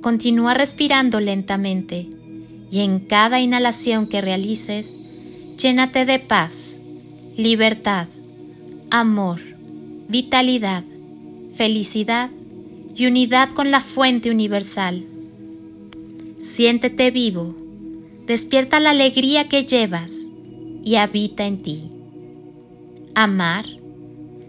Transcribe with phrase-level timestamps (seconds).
[0.00, 2.08] Continúa respirando lentamente
[2.70, 4.98] y en cada inhalación que realices,
[5.58, 6.80] llénate de paz,
[7.36, 8.08] libertad,
[8.90, 9.40] amor,
[10.08, 10.84] vitalidad,
[11.54, 12.30] felicidad
[12.96, 15.04] y unidad con la fuente universal.
[16.38, 17.54] Siéntete vivo,
[18.26, 20.30] despierta la alegría que llevas
[20.82, 21.90] y habita en ti.
[23.14, 23.66] Amar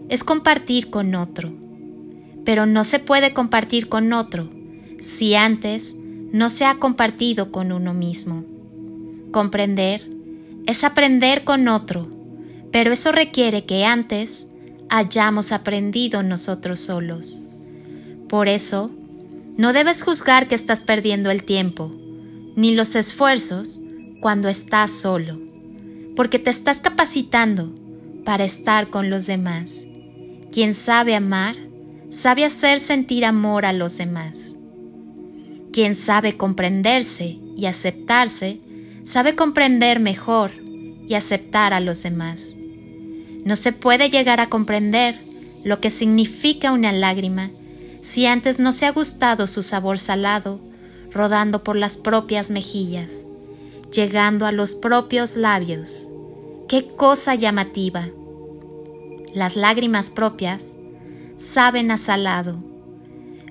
[0.08, 1.52] es compartir con otro,
[2.46, 4.61] pero no se puede compartir con otro
[5.02, 5.96] si antes
[6.32, 8.44] no se ha compartido con uno mismo.
[9.32, 10.08] Comprender
[10.66, 12.08] es aprender con otro,
[12.70, 14.46] pero eso requiere que antes
[14.88, 17.38] hayamos aprendido nosotros solos.
[18.28, 18.92] Por eso,
[19.56, 21.92] no debes juzgar que estás perdiendo el tiempo,
[22.54, 23.80] ni los esfuerzos
[24.20, 25.40] cuando estás solo,
[26.14, 27.74] porque te estás capacitando
[28.24, 29.84] para estar con los demás.
[30.52, 31.56] Quien sabe amar,
[32.08, 34.51] sabe hacer sentir amor a los demás.
[35.72, 38.60] Quien sabe comprenderse y aceptarse,
[39.04, 40.50] sabe comprender mejor
[41.08, 42.56] y aceptar a los demás.
[43.46, 45.18] No se puede llegar a comprender
[45.64, 47.50] lo que significa una lágrima
[48.02, 50.60] si antes no se ha gustado su sabor salado,
[51.10, 53.26] rodando por las propias mejillas,
[53.90, 56.08] llegando a los propios labios.
[56.68, 58.08] ¡Qué cosa llamativa!
[59.34, 60.76] Las lágrimas propias
[61.36, 62.71] saben a salado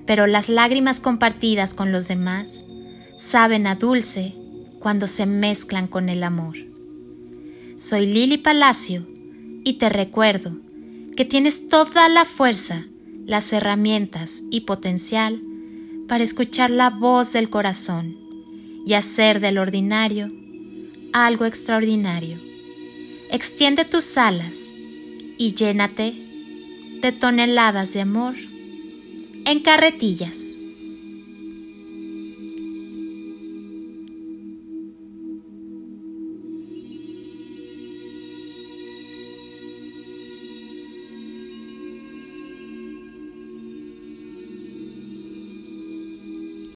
[0.06, 2.64] pero las lágrimas compartidas con los demás
[3.16, 4.34] saben a dulce
[4.78, 6.56] cuando se mezclan con el amor.
[7.76, 9.06] Soy Lili Palacio
[9.64, 10.56] y te recuerdo
[11.16, 12.84] que tienes toda la fuerza,
[13.26, 15.40] las herramientas y potencial
[16.08, 18.16] para escuchar la voz del corazón
[18.84, 20.28] y hacer del ordinario
[21.12, 22.38] algo extraordinario.
[23.30, 24.74] Extiende tus alas
[25.38, 26.14] y llénate
[27.00, 28.34] de toneladas de amor
[29.44, 30.51] en carretillas.